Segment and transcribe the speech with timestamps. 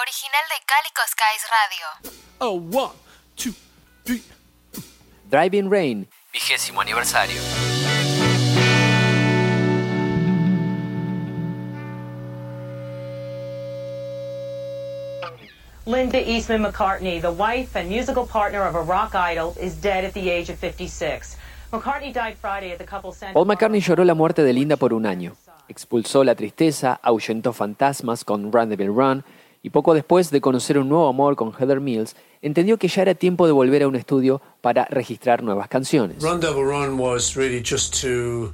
[0.00, 2.14] Original de Calico Skies Radio.
[2.40, 2.96] Oh, one,
[3.36, 3.52] two,
[4.02, 4.22] three.
[5.28, 7.38] Driving Rain, vigésimo aniversario.
[15.84, 20.14] Linda Eastman McCartney, the wife and musical partner of a rock idol, is dead at
[20.14, 21.36] the age of 56.
[21.72, 24.94] McCartney died Friday at the couple's Santa Paul McCartney lloró la muerte de Linda por
[24.94, 25.36] un año.
[25.68, 29.24] Expulsó la tristeza, ahuyentó fantasmas con Run Devil Run
[29.62, 33.14] y poco después de conocer un nuevo amor con Heather Mills, entendió que ya era
[33.14, 36.22] tiempo de volver a un estudio para registrar nuevas canciones.
[36.22, 38.52] Run Devil Run was really just to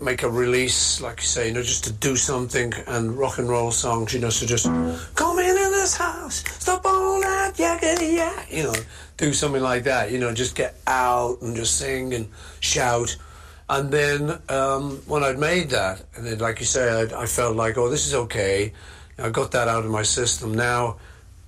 [0.00, 3.48] make a release, like you say, you know, just to do something and rock and
[3.48, 4.66] roll songs, you know, so just
[5.14, 8.74] come in in this house, stop all that yakety yak, you know,
[9.16, 12.28] do something like that, you know, just get out and just sing and
[12.60, 13.16] shout.
[13.68, 17.56] And then um, when I'd made that, and then, like you say, I, I felt
[17.56, 18.72] like, oh, this is okay.
[19.18, 20.54] I got that out of my system.
[20.54, 20.96] Now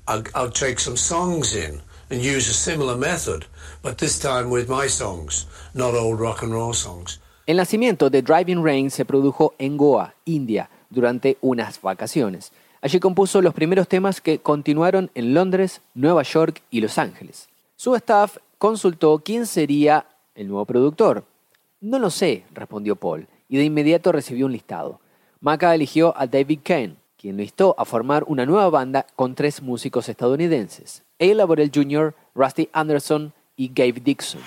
[0.09, 3.47] I'll, take some songs in and use a similar method,
[3.83, 7.20] but this time with my songs, not old rock and roll songs.
[7.47, 12.53] El nacimiento de Driving Rain se produjo en Goa, India, durante unas vacaciones.
[12.83, 17.48] Allí compuso los primeros temas que continuaron en Londres, Nueva York y Los Ángeles.
[17.77, 21.25] Su staff consultó quién sería el nuevo productor.
[21.81, 25.00] No lo sé, respondió Paul, y de inmediato recibió un listado.
[25.41, 29.60] Maca eligió a David Kane, quien lo instó a formar una nueva banda con tres
[29.60, 34.41] músicos estadounidenses, Ella Laborel Jr., Rusty Anderson y Gabe Dixon.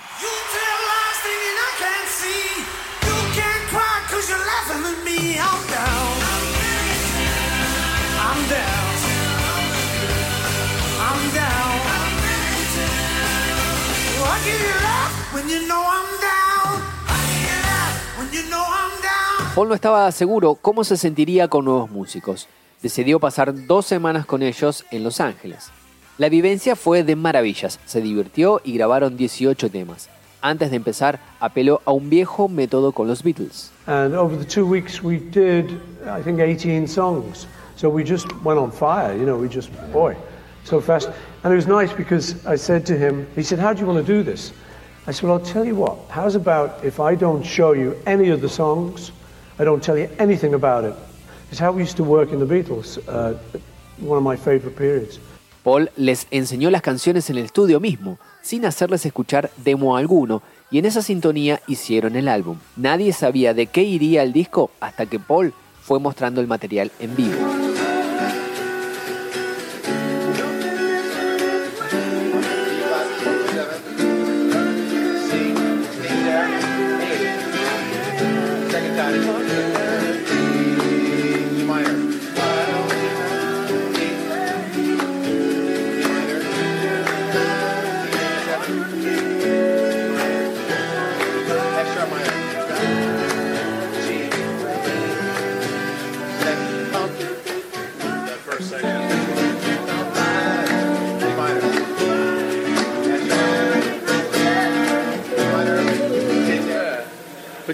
[19.53, 22.47] Paul no estaba seguro cómo se sentiría con nuevos músicos.
[22.81, 25.69] Decidió pasar dos semanas con ellos en Los Ángeles.
[26.17, 30.09] La vivencia fue de maravillas, se divirtió y grabaron 18 temas.
[30.41, 33.71] Antes de empezar, apeló a un viejo método con los Beatles.
[33.85, 35.71] And over the two weeks, we did,
[36.05, 37.47] I think, 18 songs.
[37.75, 40.15] So we just went on fire, you know, we just, boy,
[40.63, 41.09] so fast.
[41.43, 44.05] And it was nice because I said to him, he said, How do you want
[44.05, 44.53] to do this?
[45.05, 48.29] I said, Well, I'll tell you what, how's about if I don't show you any
[48.29, 49.11] of the songs?
[49.57, 50.95] I don't tell you anything about it.
[51.51, 52.99] It's how we used to work in the Beatles,
[53.99, 55.19] one of my favorite periods.
[55.63, 60.77] Paul les enseñó las canciones en el estudio mismo, sin hacerles escuchar demo alguno, y
[60.77, 62.57] en esa sintonía hicieron el álbum.
[62.75, 67.15] Nadie sabía de qué iría el disco hasta que Paul fue mostrando el material en
[67.15, 67.68] vivo.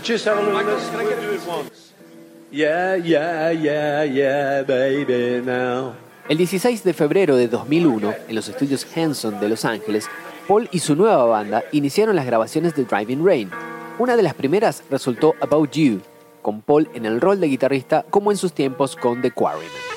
[0.06, 0.92] Just have a little listen.
[0.92, 1.94] Can I get do it once?
[2.52, 5.96] Yeah, yeah, yeah, yeah, baby, now.
[6.30, 10.08] El 16 de febrero de 2001, en los estudios Henson de Los Ángeles,
[10.48, 13.52] Paul y su nueva banda iniciaron las grabaciones de Driving Rain.
[14.00, 16.02] Una de las primeras resultó About You,
[16.42, 19.95] con Paul en el rol de guitarrista como en sus tiempos con The Quarrymen.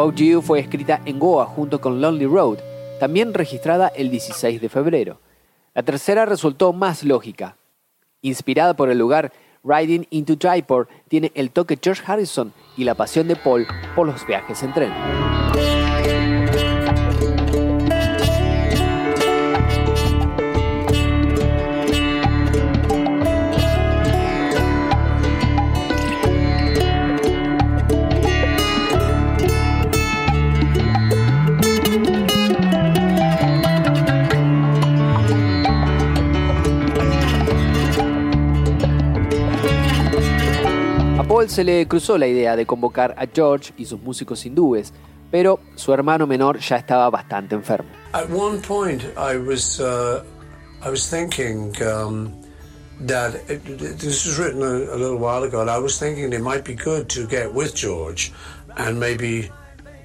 [0.00, 2.56] About You fue escrita en Goa junto con Lonely Road,
[2.98, 5.20] también registrada el 16 de febrero.
[5.74, 7.58] La tercera resultó más lógica.
[8.22, 9.30] Inspirada por el lugar,
[9.62, 14.26] Riding into Jaipur tiene el toque George Harrison y la pasión de Paul por los
[14.26, 15.99] viajes en tren.
[41.50, 44.92] Se le cruzó la idea de convocar a George y sus músicos hindúes,
[45.30, 47.88] pero su hermano menor ya estaba bastante enfermo.
[48.12, 50.22] At one point, I was uh,
[50.82, 52.32] I was thinking um,
[53.06, 53.64] that it,
[53.98, 56.74] this was written a, a little while ago, and I was thinking it might be
[56.74, 58.32] good to get with George
[58.76, 59.50] and maybe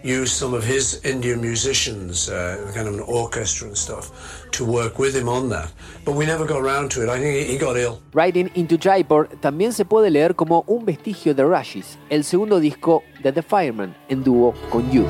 [0.05, 4.11] use some of his Indian musicians, uh, kind of an orchestra and stuff,
[4.51, 5.71] to work with him on that.
[6.05, 7.09] But we never got around to it.
[7.09, 7.99] I think he, got ill.
[8.13, 13.01] Riding into Jaipur también se puede leer como un vestigio de Rashes, el segundo disco
[13.23, 15.09] de The Fireman en dúo con Youth.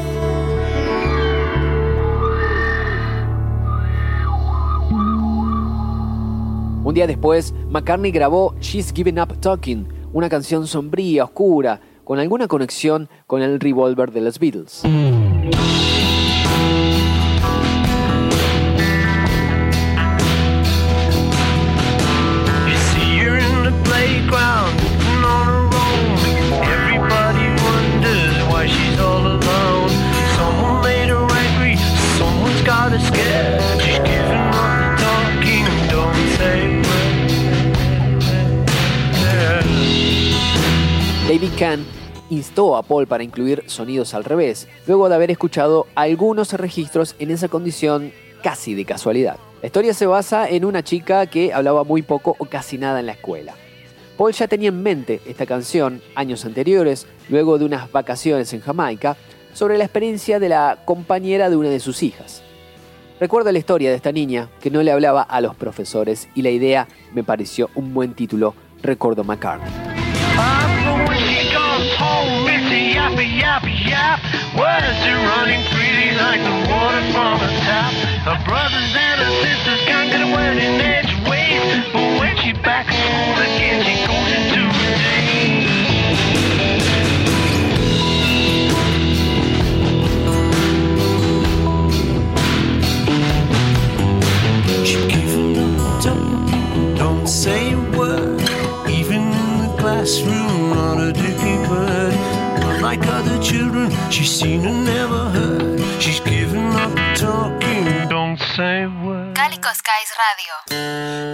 [6.85, 12.47] Un día después, McCartney grabó She's Given Up Talking, una canción sombría, oscura, con alguna
[12.47, 14.83] conexión con el Revolver de los Beatles.
[41.57, 41.85] Kahn
[42.29, 47.31] instó a Paul para incluir sonidos al revés, luego de haber escuchado algunos registros en
[47.31, 48.11] esa condición
[48.43, 49.37] casi de casualidad.
[49.61, 53.05] La historia se basa en una chica que hablaba muy poco o casi nada en
[53.05, 53.53] la escuela.
[54.17, 59.15] Paul ya tenía en mente esta canción años anteriores, luego de unas vacaciones en Jamaica,
[59.53, 62.43] sobre la experiencia de la compañera de una de sus hijas.
[63.19, 66.49] Recuerdo la historia de esta niña que no le hablaba a los profesores y la
[66.49, 69.71] idea me pareció un buen título, recordó McCartney.
[73.05, 74.19] Yappy, yappy, yap.
[74.57, 77.93] Words are running freely like the water from a tap.
[78.25, 81.61] Her brothers and her sisters can't get a word in edgeways.
[81.93, 85.69] But when she's back at school again, she goes into a daze.
[94.87, 98.41] She giving up talking, don't say a word.
[98.89, 100.64] Even in the classroom,
[102.95, 105.81] Unlike other children, she's seen and never heard.
[106.01, 109.35] She's giving up talking, don't say a word.
[109.35, 110.53] Cálicos Guys Radio.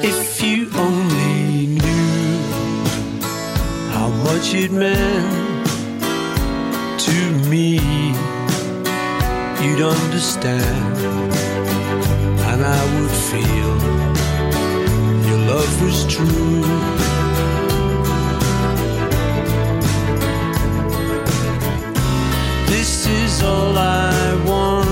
[0.01, 2.41] If you only knew
[3.93, 5.69] how much it meant
[6.99, 7.17] to
[7.47, 7.77] me,
[9.61, 10.97] you'd understand,
[12.49, 13.77] and I would feel
[15.29, 17.20] your love was true.
[22.81, 24.89] This is all I want.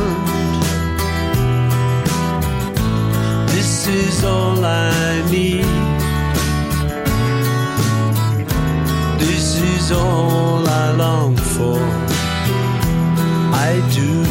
[3.49, 5.65] This is all I need.
[9.17, 11.79] This is all I long for.
[13.57, 14.21] I do.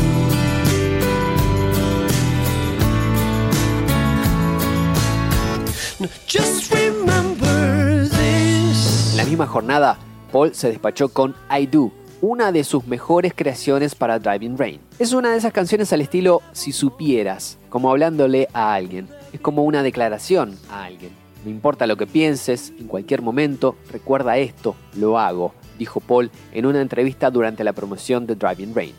[6.29, 9.15] Just remember this.
[9.17, 9.99] La misma jornada,
[10.31, 14.81] Paul se despachó con I Do, una de sus mejores creaciones para Driving Rain.
[14.99, 19.09] Es una de esas canciones al estilo Si supieras, como hablándole a alguien.
[19.33, 21.13] Es como una declaración a alguien.
[21.45, 26.67] No importa lo que pienses, en cualquier momento, recuerda esto, lo hago, dijo Paul en
[26.67, 28.95] una entrevista durante la promoción de Driving Rain.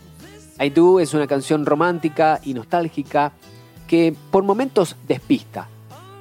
[0.60, 3.34] I Do es una canción romántica y nostálgica
[3.88, 5.68] que por momentos despista.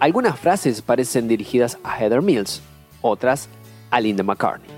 [0.00, 2.60] Algunas frases parecen dirigidas a Heather Mills,
[3.02, 3.48] otras
[3.90, 4.77] a Linda McCartney.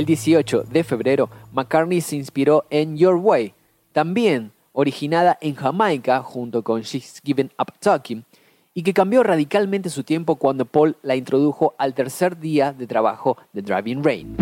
[0.00, 3.52] El 18 de febrero, McCartney se inspiró en Your Way,
[3.92, 8.24] también originada en Jamaica junto con She's Given Up Talking,
[8.72, 13.36] y que cambió radicalmente su tiempo cuando Paul la introdujo al tercer día de trabajo
[13.52, 14.36] de Driving Rain.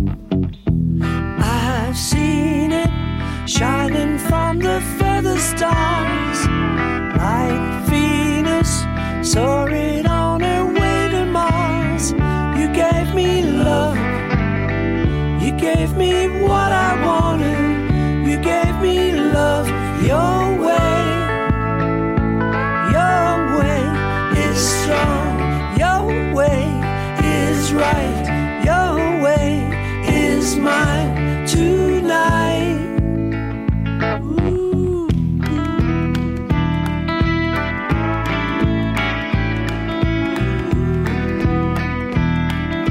[1.40, 2.88] I've seen it
[3.44, 4.78] shining from the
[5.38, 6.46] stars
[7.16, 8.84] like Venus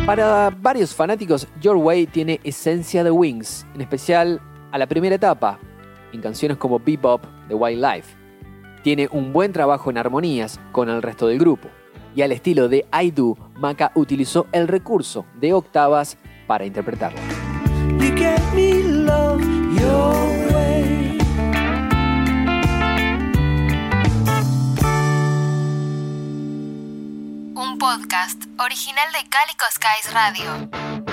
[0.07, 4.39] Para varios fanáticos, Your Way tiene esencia de Wings, en especial
[4.71, 5.59] a la primera etapa,
[6.13, 8.15] en canciones como Bebop de Wildlife.
[8.83, 11.67] Tiene un buen trabajo en armonías con el resto del grupo.
[12.15, 16.73] Y al estilo de I Do, Maca utilizó el recurso de octavas para way.
[27.55, 31.06] Un podcast original de Calico Skies Radio.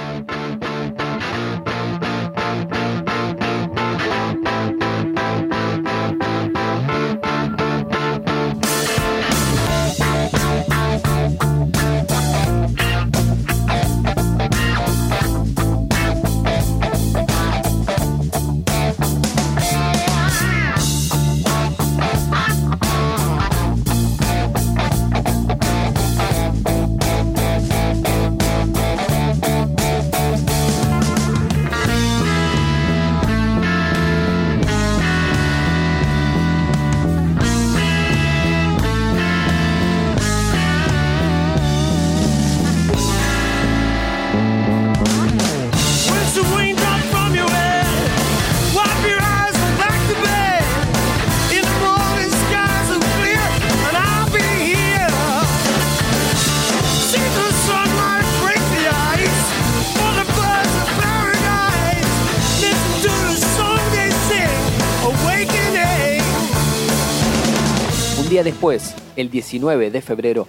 [68.45, 70.47] Después, el 19 de febrero,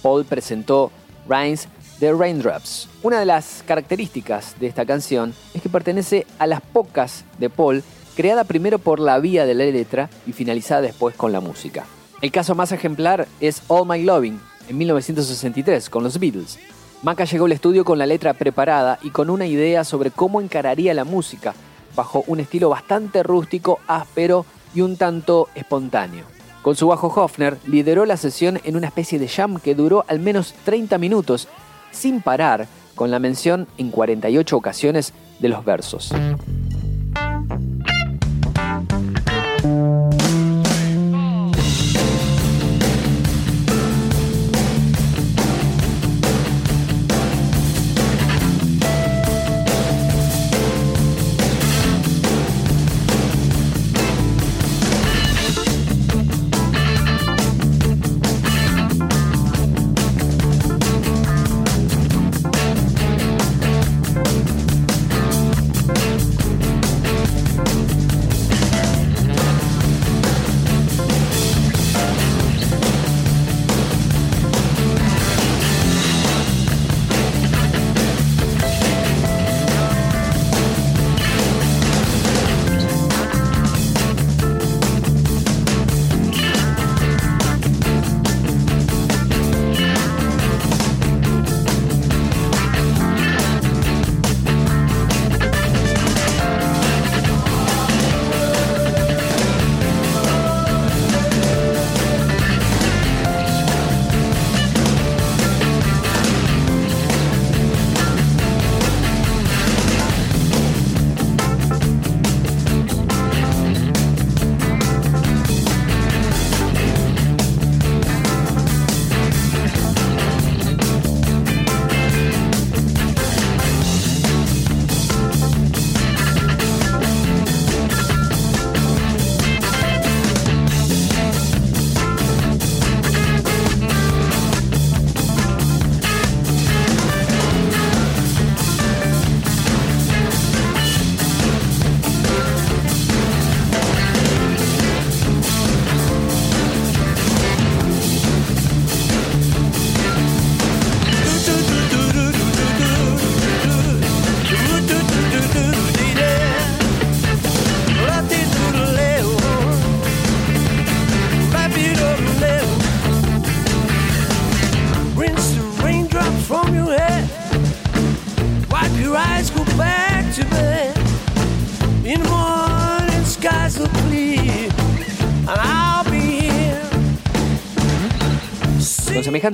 [0.00, 0.90] Paul presentó
[1.28, 1.68] Rains
[2.00, 2.88] the Raindrops.
[3.02, 7.84] Una de las características de esta canción es que pertenece a las pocas de Paul
[8.16, 11.84] creada primero por la vía de la letra y finalizada después con la música.
[12.22, 16.58] El caso más ejemplar es All My Loving, en 1963, con los Beatles.
[17.02, 20.94] Maca llegó al estudio con la letra preparada y con una idea sobre cómo encararía
[20.94, 21.54] la música,
[21.94, 26.33] bajo un estilo bastante rústico, áspero y un tanto espontáneo.
[26.64, 30.18] Con su bajo Hofner, lideró la sesión en una especie de jam que duró al
[30.18, 31.46] menos 30 minutos,
[31.92, 36.10] sin parar, con la mención en 48 ocasiones de los versos.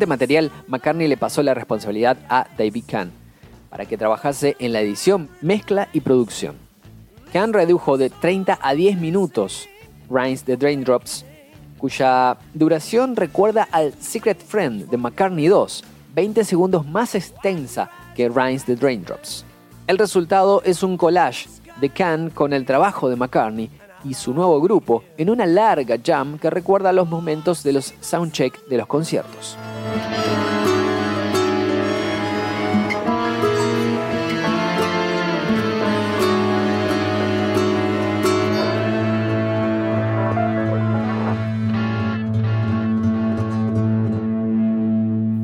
[0.06, 3.12] Material, McCartney le pasó la responsabilidad a David Kahn.
[3.70, 6.56] para que trabajase en la edición, mezcla y producción.
[7.32, 9.68] Can redujo de 30 a 10 minutos
[10.11, 11.25] Rinds the Draindrops,
[11.78, 18.64] cuya duración recuerda al Secret Friend de McCartney 2, 20 segundos más extensa que Rinds
[18.64, 19.44] the Draindrops.
[19.87, 21.49] El resultado es un collage
[21.80, 23.70] de Can con el trabajo de McCartney
[24.04, 28.66] y su nuevo grupo en una larga jam que recuerda los momentos de los soundcheck
[28.66, 29.57] de los conciertos.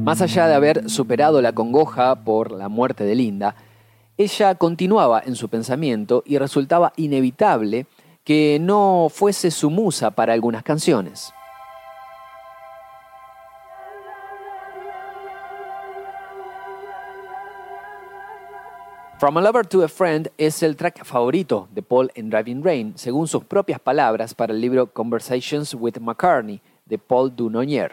[0.06, 3.56] Más allá de haber superado la congoja por la muerte de Linda,
[4.16, 7.86] ella continuaba en su pensamiento y resultaba inevitable
[8.26, 11.32] que no fuese su musa para algunas canciones.
[19.18, 22.92] From a Lover to a Friend es el track favorito de Paul en Driving Rain,
[22.96, 27.92] según sus propias palabras para el libro Conversations with McCartney de Paul Dunonier.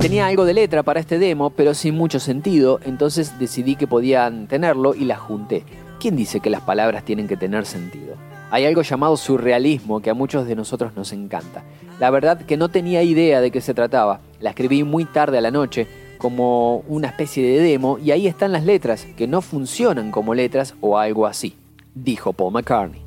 [0.00, 4.46] Tenía algo de letra para este demo, pero sin mucho sentido, entonces decidí que podían
[4.46, 5.62] tenerlo y la junté.
[6.00, 8.14] ¿Quién dice que las palabras tienen que tener sentido?
[8.50, 11.64] Hay algo llamado surrealismo que a muchos de nosotros nos encanta.
[11.98, 14.20] La verdad que no tenía idea de qué se trataba.
[14.40, 15.86] La escribí muy tarde a la noche,
[16.16, 20.74] como una especie de demo, y ahí están las letras, que no funcionan como letras
[20.80, 21.56] o algo así,
[21.94, 23.02] dijo Paul McCartney.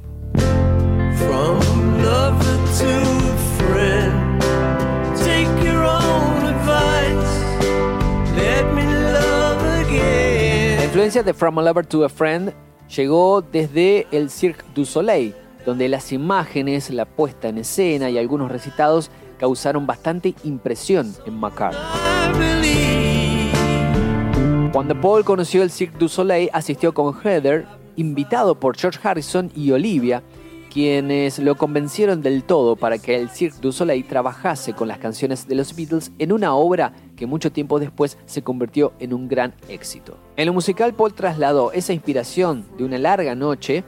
[11.03, 12.53] Influencia de From a Lover to a Friend
[12.95, 15.35] llegó desde el Cirque du Soleil,
[15.65, 21.81] donde las imágenes, la puesta en escena y algunos recitados causaron bastante impresión en McCartney.
[24.71, 27.65] Cuando Paul conoció el Cirque du Soleil, asistió con Heather,
[27.97, 30.23] invitado por George Harrison y Olivia,
[30.71, 35.49] quienes lo convencieron del todo para que el Cirque du Soleil trabajase con las canciones
[35.49, 39.53] de los Beatles en una obra que mucho tiempo después se convirtió en un gran
[39.67, 40.17] éxito.
[40.35, 43.83] En lo musical, Paul trasladó esa inspiración de una larga noche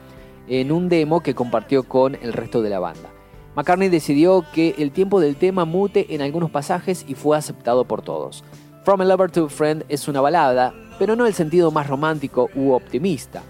[0.48, 3.10] en un demo que compartió con el resto de la banda.
[3.56, 8.04] McCartney decidió que el tiempo del tema mute en algunos pasajes y fue aceptado por
[8.04, 8.44] todos.
[8.84, 12.50] From a Lover to a Friend es una balada, pero no el sentido más romántico
[12.54, 13.42] u optimista.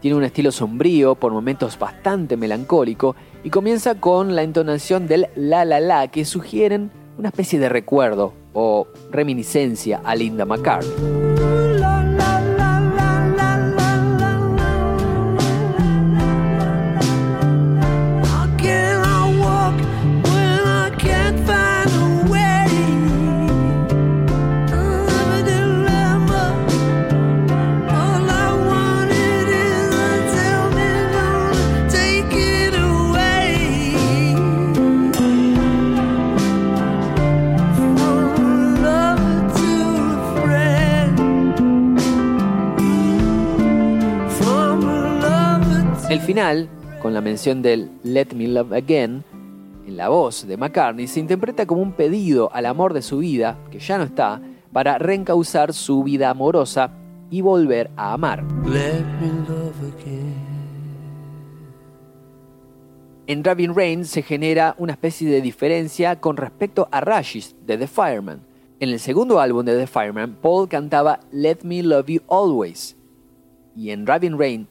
[0.00, 5.64] Tiene un estilo sombrío, por momentos bastante melancólico, y comienza con la entonación del la
[5.64, 11.25] la la que sugieren una especie de recuerdo o reminiscencia a Linda McCartney.
[47.16, 49.24] La mención del Let Me Love Again,
[49.86, 53.58] en la voz de McCartney, se interpreta como un pedido al amor de su vida,
[53.70, 56.90] que ya no está, para reencauzar su vida amorosa
[57.30, 58.44] y volver a amar.
[58.66, 60.34] Let me love again.
[63.26, 67.86] En Driving Rain se genera una especie de diferencia con respecto a Rashes de The
[67.86, 68.42] Fireman.
[68.78, 72.94] En el segundo álbum de The Fireman, Paul cantaba Let Me Love You Always.
[73.74, 74.68] Y en Driving Rain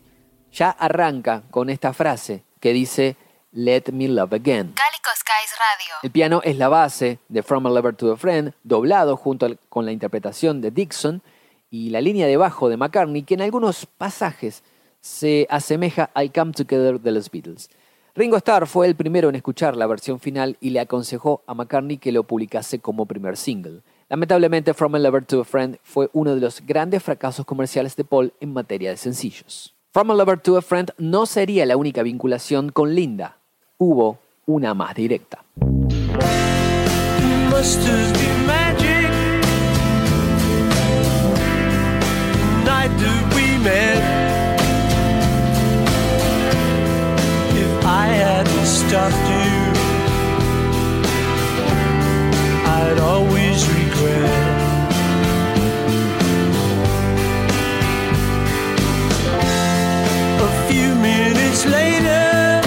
[0.56, 3.15] ya arranca con esta frase que dice
[3.52, 4.74] Let Me Love Again.
[4.74, 5.94] Cálico Skies Radio.
[6.04, 9.60] El piano es la base de From a Lover to a Friend, doblado junto al-
[9.70, 11.22] con la interpretación de Dixon
[11.70, 14.63] y la línea de bajo de McCartney, que en algunos pasajes
[15.02, 17.70] se asemeja al Come Together de los Beatles.
[18.15, 21.98] Ringo Starr fue el primero en escuchar la versión final y le aconsejó a McCartney
[21.98, 23.82] que lo publicase como primer single.
[24.08, 28.06] Lamentablemente, From a Lover to a Friend fue uno de los grandes fracasos comerciales de
[28.06, 29.75] Paul en materia de sencillos.
[29.96, 33.38] From a Lover to a Friend no sería la única vinculación con Linda.
[33.78, 35.46] Hubo una más directa.
[61.56, 62.62] Minutes later,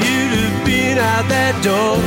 [0.00, 1.98] you'd have been out that door.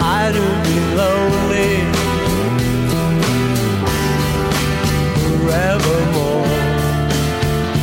[0.00, 1.82] I'd have been lonely
[5.40, 6.46] forevermore.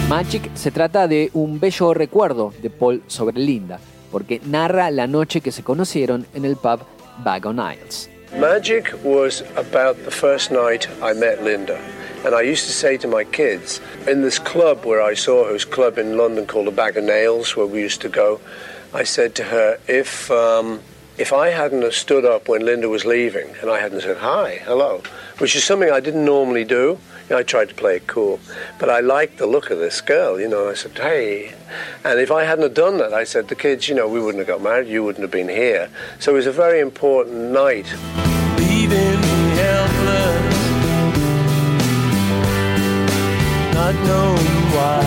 [0.07, 3.79] Magic se trata de un bello recuerdo de Paul sobre Linda,
[4.11, 6.79] porque narra la noche que se conocieron en el pub
[7.23, 8.09] Bag on Isles.
[8.39, 11.77] Magic was about the first night I met Linda.
[12.23, 15.53] And I used to say to my kids, in this club where I saw her,
[15.53, 18.39] this club in London called the Bag of Nails, where we used to go,
[18.93, 20.81] I said to her, if, um,
[21.17, 24.59] if I hadn't have stood up when Linda was leaving and I hadn't said hi,
[24.65, 25.01] hello,
[25.39, 28.39] which is something I didn't normally do, you know, I tried to play it cool,
[28.77, 31.55] but I liked the look of this girl, you know, I said, hey.
[32.03, 34.45] And if I hadn't have done that, I said, the kids, you know, we wouldn't
[34.45, 35.89] have got married, you wouldn't have been here.
[36.19, 37.91] So it was a very important night.
[38.57, 40.00] leaving
[43.81, 45.03] not knowing why.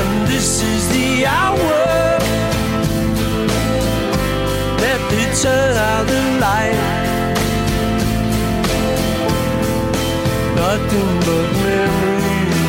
[0.00, 1.78] And this is the hour
[4.82, 6.78] that they turn out the light.
[10.60, 12.60] Nothing but memories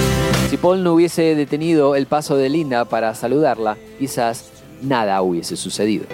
[0.52, 4.50] Si Paul no hubiese detenido el paso de Linda para saludarla, quizás
[4.82, 6.04] nada hubiese sucedido.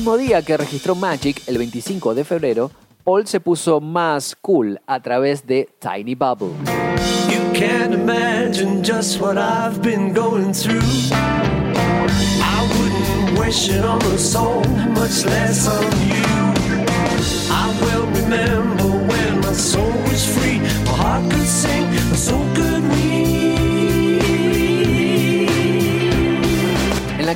[0.00, 2.70] Mismo día que registró Magic, el 25 de febrero,
[3.04, 6.54] Paul se puso más cool a través de Tiny Bubble.
[7.28, 10.80] You can't imagine just what I've been going through.
[11.12, 16.24] I wouldn't wish it on a soul, much less on you.
[17.50, 22.79] I will remember when my soul was free, my heart could sing, and so could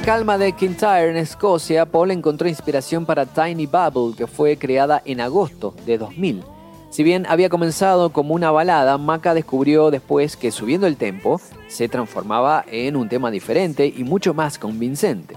[0.04, 5.22] calma de Kintyre, en Escocia, Paul encontró inspiración para Tiny Bubble, que fue creada en
[5.22, 6.42] agosto de 2000.
[6.90, 11.88] Si bien había comenzado como una balada, Maca descubrió después que subiendo el tempo se
[11.88, 15.36] transformaba en un tema diferente y mucho más convincente.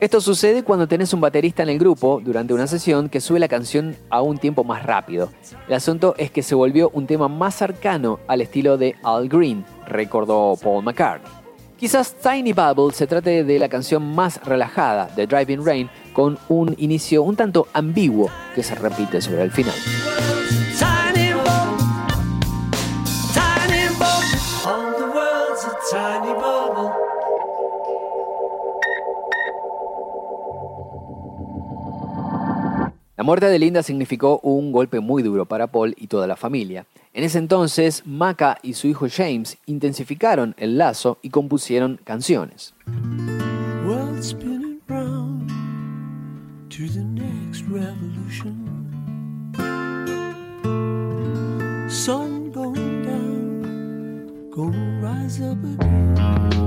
[0.00, 3.48] Esto sucede cuando tenés un baterista en el grupo durante una sesión que sube la
[3.48, 5.28] canción a un tiempo más rápido.
[5.68, 9.62] El asunto es que se volvió un tema más cercano al estilo de Al Green,
[9.86, 11.43] recordó Paul McCartney.
[11.84, 16.74] Quizás Tiny Bubble se trate de la canción más relajada de Driving Rain, con un
[16.78, 19.74] inicio un tanto ambiguo que se repite sobre el final.
[33.24, 36.84] La muerte de Linda significó un golpe muy duro para Paul y toda la familia.
[37.14, 42.74] En ese entonces, Maca y su hijo James intensificaron el lazo y compusieron canciones.
[51.88, 52.74] Sun down,
[55.00, 56.63] rise up again.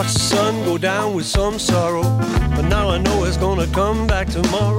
[0.00, 2.00] I watched the sun go down with some sorrow,
[2.56, 4.78] but now I know it's gonna come back tomorrow.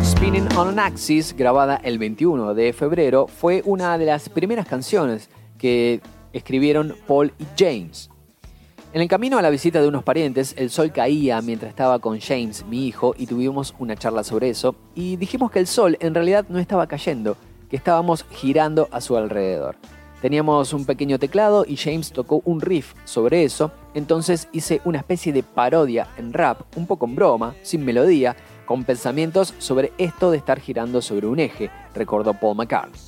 [0.00, 5.28] Spinning on an Axis, grabada el 21 de febrero, fue una de las primeras canciones
[5.58, 6.00] que
[6.32, 8.08] escribieron Paul y James.
[8.94, 12.18] En el camino a la visita de unos parientes, el sol caía mientras estaba con
[12.18, 16.14] James, mi hijo, y tuvimos una charla sobre eso, y dijimos que el sol en
[16.14, 17.36] realidad no estaba cayendo,
[17.68, 19.76] que estábamos girando a su alrededor.
[20.20, 25.32] Teníamos un pequeño teclado y James tocó un riff sobre eso, entonces hice una especie
[25.32, 30.38] de parodia en rap, un poco en broma, sin melodía, con pensamientos sobre esto de
[30.38, 33.00] estar girando sobre un eje, recordó Paul McCartney.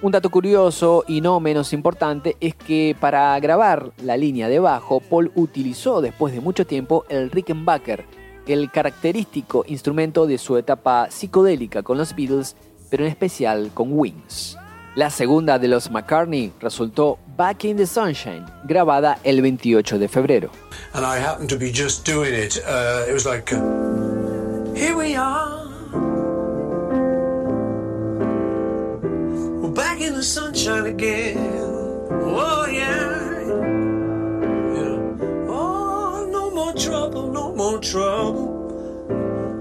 [0.00, 5.00] Un dato curioso y no menos importante es que para grabar la línea de bajo,
[5.00, 8.04] Paul utilizó después de mucho tiempo el Rickenbacker,
[8.46, 12.54] el característico instrumento de su etapa psicodélica con los Beatles,
[12.90, 14.56] pero en especial con Wings.
[14.98, 20.50] La segunda de los McCartney resultó Back in the Sunshine, grabada el 28 de febrero.
[20.92, 22.58] and I happened to be just doing it.
[22.66, 23.48] Uh, it was like,
[24.76, 25.68] here we are.
[29.62, 31.38] We're back in the sunshine again.
[32.10, 33.38] Oh, yeah.
[34.74, 35.48] yeah.
[35.48, 39.06] Oh, no more trouble, no more trouble.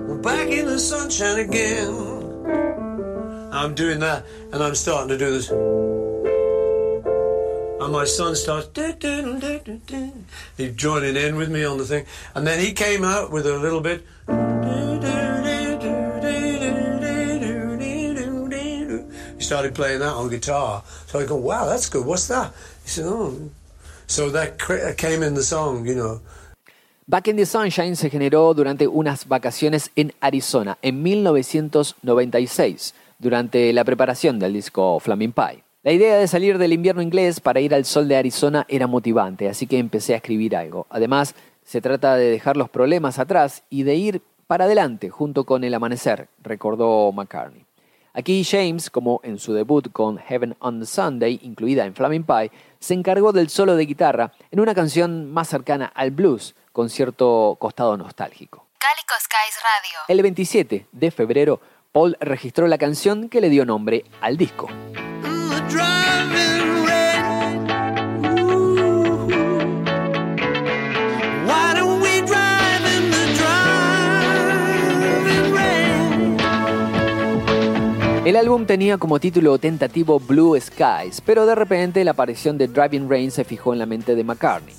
[0.08, 2.16] We're back in the sunshine again.
[3.52, 5.50] I'm doing that, and I'm starting to do this.
[7.80, 8.70] And my son starts.
[10.58, 12.06] He's joining in with me on the thing.
[12.36, 14.06] And then he came out with a little bit.
[19.38, 20.84] He started playing that on guitar.
[21.06, 22.06] So I go, wow, that's good.
[22.06, 22.52] What's that?
[22.84, 23.50] He said, oh.
[24.08, 26.22] So that uh, came in the song, you know.
[27.10, 33.84] Back in the Sunshine se generó durante unas vacaciones en Arizona en 1996, durante la
[33.84, 35.64] preparación del disco Flaming Pie.
[35.84, 39.48] La idea de salir del invierno inglés para ir al sol de Arizona era motivante,
[39.48, 40.86] así que empecé a escribir algo.
[40.90, 45.64] Además, se trata de dejar los problemas atrás y de ir para adelante junto con
[45.64, 47.66] el amanecer, recordó McCartney.
[48.14, 52.96] Aquí James, como en su debut con Heaven on Sunday, incluida en Flaming Pie, se
[52.96, 57.96] encargó del solo de guitarra en una canción más cercana al blues, con cierto costado
[57.96, 58.66] nostálgico.
[58.80, 60.00] Cálico Skies Radio.
[60.08, 64.68] El 27 de febrero, Paul registró la canción que le dio nombre al disco.
[78.28, 83.10] El álbum tenía como título tentativo Blue Skies, pero de repente la aparición de Driving
[83.10, 84.76] Rain se fijó en la mente de McCartney.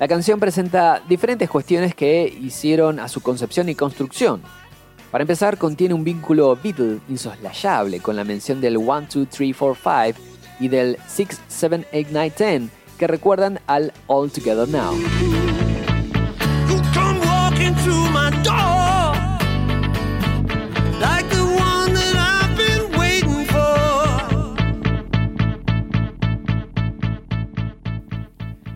[0.00, 4.42] La canción presenta diferentes cuestiones que hicieron a su concepción y construcción.
[5.14, 10.12] Para empezar, contiene un vínculo Beatle insoslayable con la mención del 1, 2, 3, 4,
[10.12, 10.20] 5
[10.58, 12.62] y del 6, 7, 8, 9, 10
[12.98, 14.92] que recuerdan al All Together Now.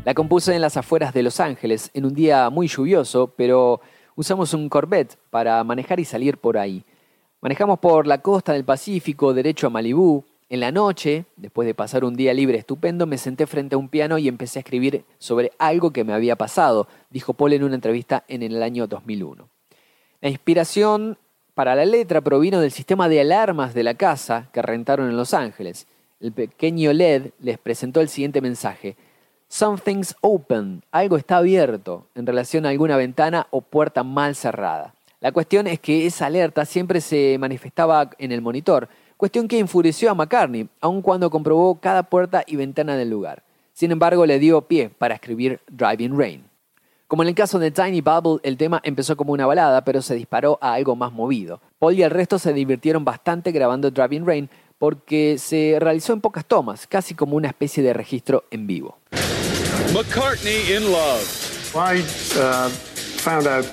[0.05, 3.81] La compuse en las afueras de Los Ángeles en un día muy lluvioso, pero
[4.19, 6.83] usamos un Corvette para manejar y salir por ahí.
[7.41, 10.25] Manejamos por la costa del Pacífico derecho a Malibú.
[10.49, 13.89] En la noche, después de pasar un día libre estupendo, me senté frente a un
[13.89, 17.77] piano y empecé a escribir sobre algo que me había pasado, dijo Paul en una
[17.77, 19.49] entrevista en el año 2001.
[20.21, 21.17] La inspiración
[21.55, 25.33] para la letra provino del sistema de alarmas de la casa que rentaron en Los
[25.33, 25.87] Ángeles.
[26.19, 28.97] El pequeño LED les presentó el siguiente mensaje.
[29.51, 34.95] Something's open, algo está abierto en relación a alguna ventana o puerta mal cerrada.
[35.21, 40.11] La cuestión es que esa alerta siempre se manifestaba en el monitor, cuestión que enfureció
[40.11, 43.43] a McCartney, aun cuando comprobó cada puerta y ventana del lugar.
[43.73, 46.45] Sin embargo, le dio pie para escribir Driving Rain.
[47.07, 50.15] Como en el caso de Tiny Bubble, el tema empezó como una balada, pero se
[50.15, 51.63] disparó a algo más movido.
[51.79, 56.47] Paul y el resto se divirtieron bastante grabando Driving Rain porque se realizó en pocas
[56.47, 58.99] tomas, casi como una especie de registro en vivo.
[59.93, 61.27] McCartney in love.
[61.75, 62.01] I
[62.39, 63.65] uh, found out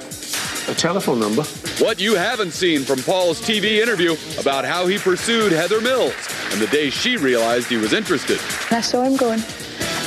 [0.69, 1.43] a telephone number.
[1.79, 6.13] What you haven't seen from Paul's TV interview about how he pursued Heather Mills
[6.51, 8.39] and the day she realized he was interested.
[8.71, 9.41] I saw him going,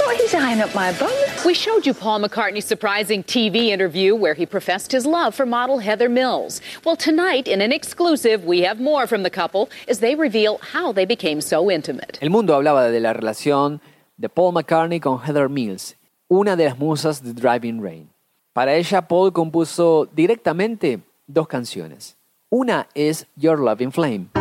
[0.09, 1.13] oh, he's eyeing up my bum.
[1.45, 5.79] We showed you Paul McCartney's surprising TV interview where he professed his love for model
[5.79, 6.61] Heather Mills.
[6.85, 10.93] Well, tonight, in an exclusive, we have more from the couple as they reveal how
[10.93, 12.19] they became so intimate.
[12.21, 13.81] El mundo hablaba de la relación
[14.17, 15.95] de Paul McCartney con Heather Mills,
[16.29, 18.09] una de las musas de Driving Rain.
[18.53, 22.17] Para ella, Paul compuso directamente dos canciones.
[22.51, 24.38] Una es Your Loving Flame.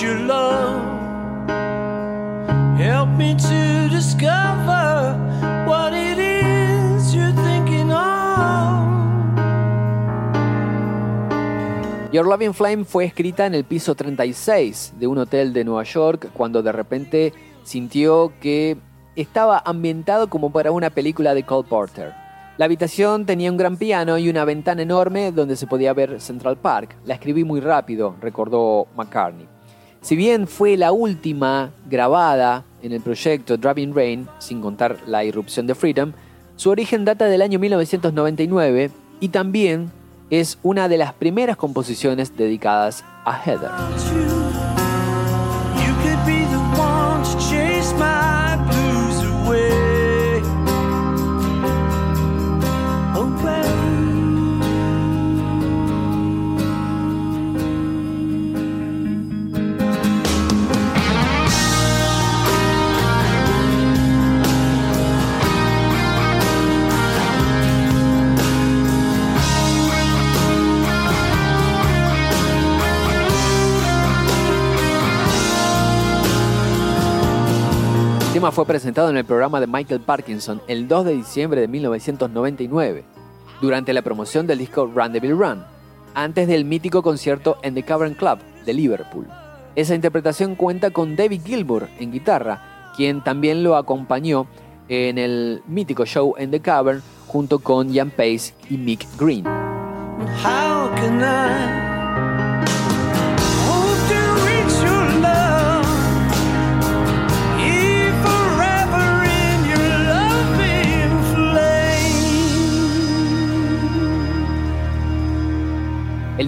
[0.00, 0.80] Your love?
[2.78, 5.16] Help me to discover
[5.66, 8.86] what it is you're thinking of.
[12.12, 16.30] Your Loving Flame fue escrita en el piso 36 de un hotel de Nueva York
[16.32, 17.32] cuando de repente
[17.64, 18.76] sintió que
[19.16, 22.14] estaba ambientado como para una película de Cole Porter.
[22.56, 26.56] La habitación tenía un gran piano y una ventana enorme donde se podía ver Central
[26.56, 26.96] Park.
[27.04, 29.57] La escribí muy rápido, recordó McCartney.
[30.00, 35.66] Si bien fue la última grabada en el proyecto Driving Rain, sin contar la irrupción
[35.66, 36.12] de Freedom,
[36.56, 39.90] su origen data del año 1999 y también
[40.30, 44.27] es una de las primeras composiciones dedicadas a Heather.
[78.58, 83.04] Fue presentado en el programa de Michael Parkinson el 2 de diciembre de 1999,
[83.60, 85.64] durante la promoción del disco Rendezvous Run,
[86.12, 89.28] antes del mítico concierto en The Cavern Club de Liverpool.
[89.76, 94.48] Esa interpretación cuenta con David Gilmour en guitarra, quien también lo acompañó
[94.88, 99.44] en el mítico show en The Cavern junto con Ian Pace y Mick Green.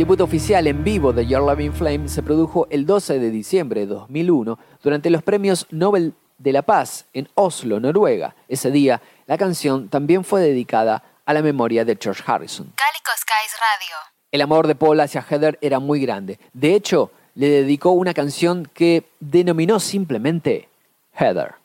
[0.01, 3.87] Debut oficial en vivo de Your Loving Flame se produjo el 12 de diciembre de
[3.89, 8.35] 2001 durante los premios Nobel de la Paz en Oslo, Noruega.
[8.49, 12.73] Ese día, la canción también fue dedicada a la memoria de George Harrison.
[12.77, 13.97] Cálico Skies Radio.
[14.33, 16.41] El amor de Paul hacia Heather era muy grande.
[16.55, 20.71] De hecho, le dedicó una canción que denominó simplemente
[21.13, 21.60] Heather.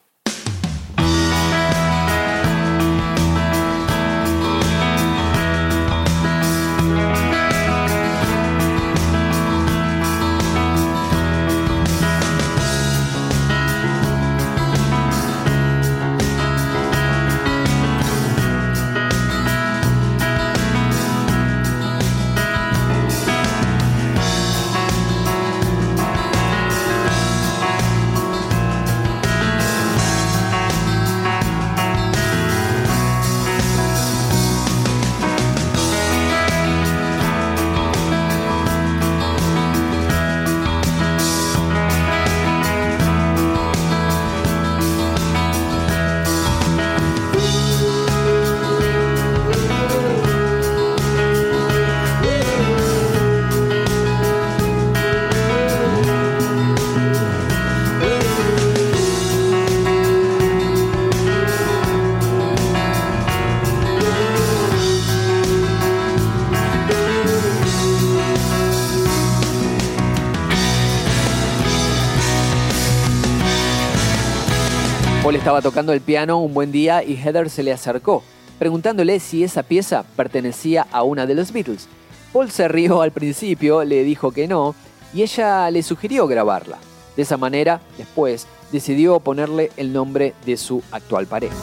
[75.46, 78.24] Estaba tocando el piano un buen día y Heather se le acercó,
[78.58, 81.88] preguntándole si esa pieza pertenecía a una de los Beatles.
[82.34, 84.74] Paul se rió al principio, le dijo que no,
[85.14, 86.80] y ella le sugirió grabarla.
[87.16, 91.54] De esa manera, después, decidió ponerle el nombre de su actual pareja.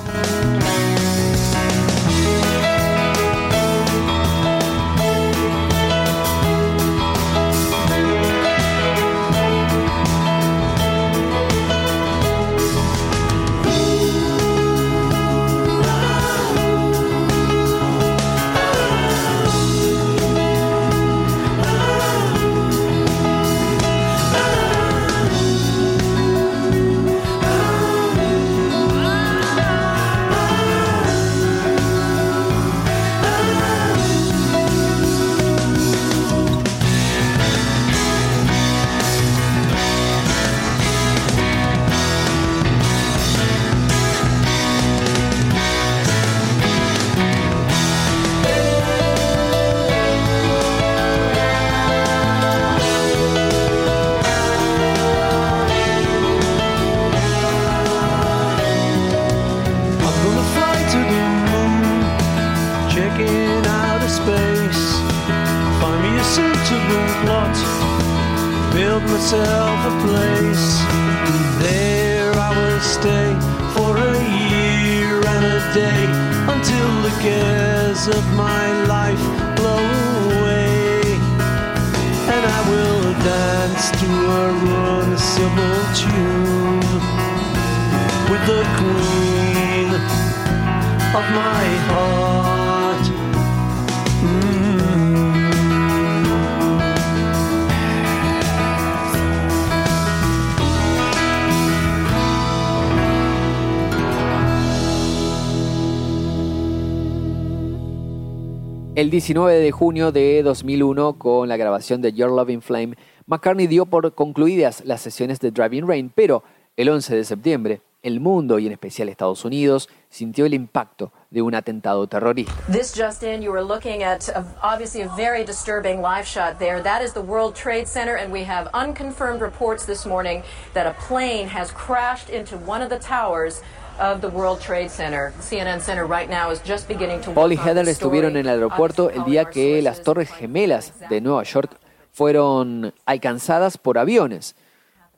[109.13, 112.97] 19 de junio de 2001, con la grabación de Your Loving Flame,
[113.27, 116.43] McCartney dio por concluidas las sesiones de Driving Rain, pero
[116.79, 121.43] el 11 de septiembre, el mundo y en especial Estados Unidos sintió el impacto de
[121.43, 122.55] un atentado terrorista.
[122.73, 126.83] This just in, you were looking at a, obviously a very disturbing live shot there.
[126.83, 130.43] That is the World Trade Center, and we have unconfirmed reports this morning
[130.73, 133.61] that a plane has crashed into one of the towers
[133.99, 135.33] of the World Trade Center.
[135.41, 138.61] CNN Center right now is just beginning to Paul y Heather the estuvieron en el
[138.61, 141.71] aeropuerto el día que las torres gemelas de Nueva York
[142.13, 144.55] fueron alcanzadas por aviones.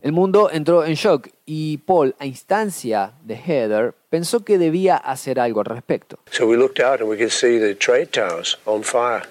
[0.03, 5.41] El mundo entró en shock y Paul, a instancia de Heather, pensó que debía hacer
[5.41, 6.18] algo al respecto.
[6.31, 9.22] So we looked out and we could see the trade towers on fire.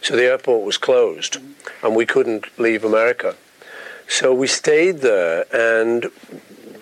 [0.00, 1.38] So the airport was closed
[1.82, 3.34] and we couldn't leave America.
[4.08, 6.10] So we stayed there and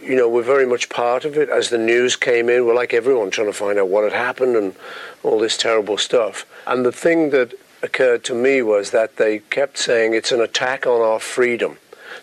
[0.04, 1.48] you know, we're very much part of it.
[1.48, 4.54] As the news came in, we're like everyone trying to find out what had happened
[4.54, 4.74] and
[5.22, 6.44] all this terrible stuff.
[6.66, 10.86] And the thing that occurred to me was that they kept saying it's an attack
[10.86, 11.78] on our freedom,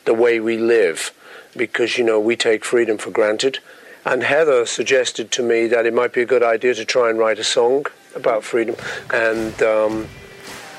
[0.06, 1.12] the way we live,
[1.56, 3.60] because, you know, we take freedom for granted.
[4.06, 7.18] And Heather suggested to me that it might be a good idea to try and
[7.18, 8.76] write a song about freedom.
[9.14, 10.08] And um,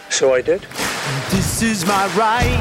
[0.08, 0.62] so I did.
[1.30, 2.60] This is my right,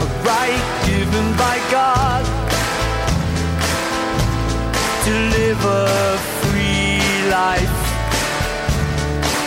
[0.00, 2.24] a right given by God
[5.04, 7.78] to live a free life,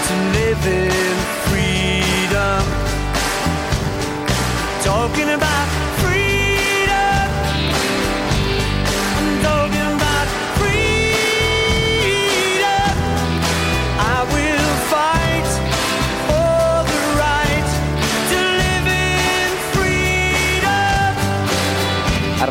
[0.07, 1.15] to live in
[1.47, 2.63] freedom.
[4.83, 5.82] Talking about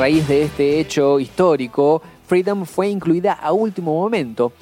[0.02, 4.52] raíz de este hecho histórico, Freedom fue incluida a último momento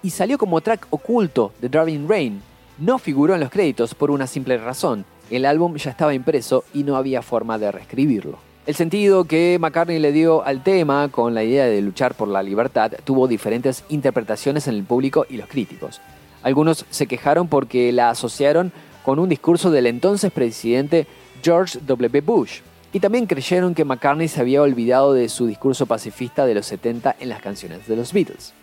[0.00, 2.40] y salió como track oculto de Driving Rain.
[2.78, 5.04] No figuró en los créditos por una simple razón.
[5.28, 8.38] El álbum ya estaba impreso y no había forma de reescribirlo.
[8.64, 12.44] El sentido que McCartney le dio al tema con la idea de luchar por la
[12.44, 16.00] libertad tuvo diferentes interpretaciones en el público y los críticos.
[16.44, 18.70] Algunos se quejaron porque la asociaron
[19.02, 21.08] con un discurso del entonces presidente
[21.42, 22.20] George W.
[22.20, 22.60] Bush.
[22.96, 27.16] Y también creyeron que McCartney se había olvidado de su discurso pacifista de los 70
[27.20, 28.54] en las canciones de los Beatles.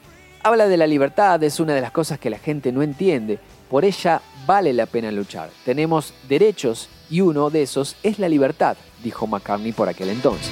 [0.41, 3.37] Habla de la libertad, es una de las cosas que la gente no entiende.
[3.69, 5.51] Por ella vale la pena luchar.
[5.65, 10.49] Tenemos derechos y uno de esos es la libertad, dijo McCartney por aquel entonces.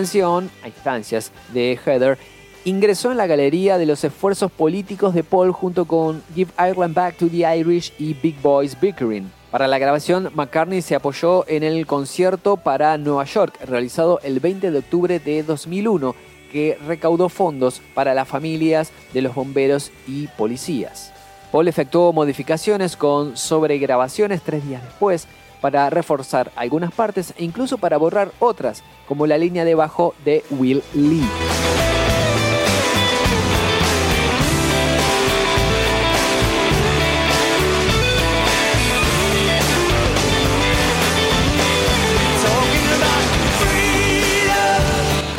[0.00, 2.16] A instancias de Heather,
[2.64, 7.16] ingresó en la galería de los esfuerzos políticos de Paul junto con Give Ireland Back
[7.18, 9.30] to the Irish y Big Boys Bickering.
[9.50, 14.70] Para la grabación, McCartney se apoyó en el concierto para Nueva York, realizado el 20
[14.70, 16.14] de octubre de 2001,
[16.50, 21.12] que recaudó fondos para las familias de los bomberos y policías.
[21.52, 25.28] Paul efectuó modificaciones con sobregrabaciones tres días después
[25.60, 30.44] para reforzar algunas partes e incluso para borrar otras, como la línea de bajo de
[30.50, 31.26] Will Lee.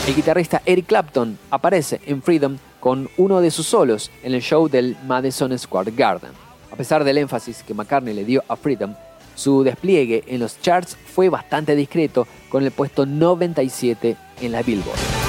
[0.08, 4.68] El guitarrista Eric Clapton aparece en Freedom con uno de sus solos en el show
[4.68, 6.32] del Madison Square Garden.
[6.70, 8.94] A pesar del énfasis que McCartney le dio a Freedom,
[9.36, 15.21] su despliegue en los charts fue bastante discreto con el puesto 97 en la Billboard.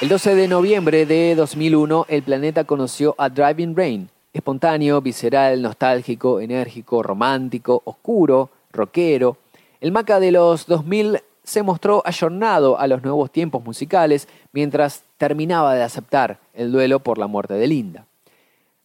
[0.00, 6.40] El 12 de noviembre de 2001, el planeta conoció a Driving Rain, espontáneo, visceral, nostálgico,
[6.40, 9.36] enérgico, romántico, oscuro, rockero.
[9.78, 15.74] El Maca de los 2000 se mostró ayornado a los nuevos tiempos musicales mientras terminaba
[15.74, 18.06] de aceptar el duelo por la muerte de Linda.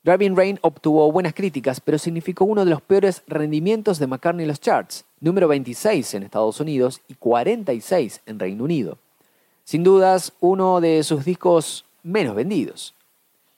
[0.03, 4.49] Driving Rain obtuvo buenas críticas, pero significó uno de los peores rendimientos de McCartney en
[4.49, 8.97] los charts, número 26 en Estados Unidos y 46 en Reino Unido.
[9.65, 12.93] Sin dudas, uno de sus discos menos vendidos.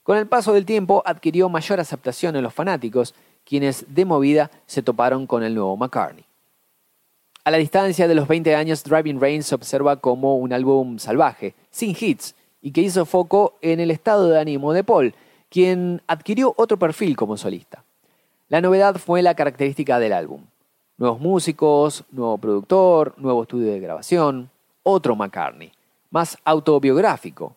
[0.03, 4.81] Con el paso del tiempo adquirió mayor aceptación en los fanáticos, quienes de movida se
[4.81, 6.23] toparon con el nuevo McCartney.
[7.43, 11.55] A la distancia de los 20 años, Driving Rain se observa como un álbum salvaje,
[11.71, 15.13] sin hits, y que hizo foco en el estado de ánimo de Paul,
[15.49, 17.83] quien adquirió otro perfil como solista.
[18.47, 20.43] La novedad fue la característica del álbum.
[20.97, 24.49] Nuevos músicos, nuevo productor, nuevo estudio de grabación,
[24.83, 25.73] otro McCartney
[26.09, 27.55] más autobiográfico.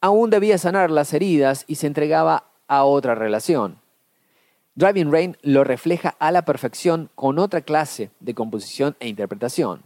[0.00, 3.78] Aún debía sanar las heridas y se entregaba a otra relación.
[4.74, 9.82] Driving Rain lo refleja a la perfección con otra clase de composición e interpretación.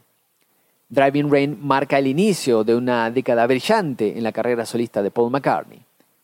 [0.89, 5.31] Driving Rain marca el inicio de una década brillante en la carrera solista de Paul
[5.31, 5.81] McCartney.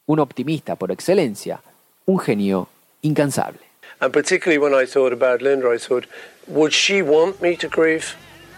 [0.07, 1.61] Un optimista por excelencia,
[2.07, 2.69] un genio
[3.03, 3.61] incansable.
[4.01, 6.07] And particularly when I thought about Linda, I thought,
[6.49, 8.17] would she want me to grieve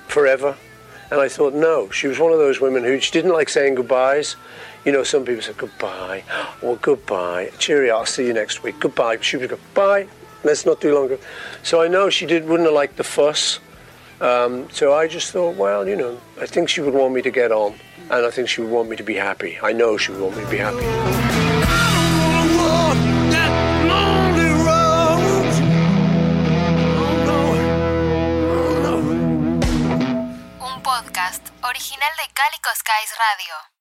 [0.09, 0.57] forever?
[1.11, 3.77] And I thought, no, she was one of those women who she didn't like saying
[3.77, 4.37] goodbyes.
[4.85, 6.23] You know, some people say goodbye
[6.63, 9.19] or goodbye, cheerio, I'll see you next week, goodbye.
[9.21, 10.07] She would go, bye,
[10.45, 11.19] let's not do longer.
[11.63, 13.59] So I know she did, wouldn't have liked the fuss.
[14.21, 17.31] Um, so I just thought, well, you know, I think she would want me to
[17.31, 17.75] get on,
[18.11, 19.59] and I think she would want me to be happy.
[19.63, 21.48] I know she would want me to be happy.
[31.79, 33.78] Original de Calico Skies Radio.